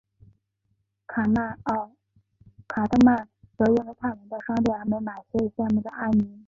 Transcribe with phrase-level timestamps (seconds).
[2.65, 6.39] 卡特曼则因为太晚到商店而没买所以羡慕着阿尼。